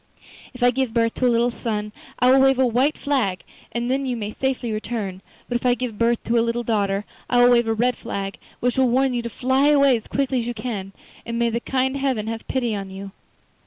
If 0.55 0.63
I 0.63 0.71
give 0.71 0.95
birth 0.95 1.13
to 1.13 1.27
a 1.27 1.29
little 1.29 1.51
son 1.51 1.91
I 2.17 2.31
will 2.31 2.39
wave 2.41 2.57
a 2.57 2.65
white 2.65 2.97
flag, 2.97 3.43
and 3.71 3.91
then 3.91 4.07
you 4.07 4.17
may 4.17 4.31
safely 4.31 4.71
return; 4.71 5.21
but 5.47 5.57
if 5.57 5.63
I 5.63 5.75
give 5.75 5.99
birth 5.99 6.23
to 6.23 6.39
a 6.39 6.41
little 6.41 6.63
daughter 6.63 7.05
I 7.29 7.43
will 7.43 7.51
wave 7.51 7.67
a 7.67 7.73
red 7.75 7.95
flag, 7.95 8.39
which 8.61 8.79
will 8.79 8.89
warn 8.89 9.13
you 9.13 9.21
to 9.21 9.29
fly 9.29 9.67
away 9.67 9.95
as 9.95 10.07
quickly 10.07 10.39
as 10.39 10.47
you 10.47 10.55
can, 10.55 10.93
and 11.23 11.37
may 11.37 11.51
the 11.51 11.59
kind 11.59 11.95
Heaven 11.97 12.25
have 12.25 12.47
pity 12.47 12.73
on 12.75 12.89
you. 12.89 13.11